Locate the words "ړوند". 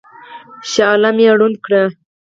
1.39-1.57